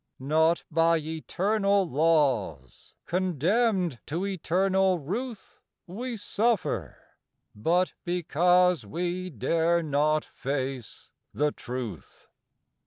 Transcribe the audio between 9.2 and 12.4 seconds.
dare not face the truth.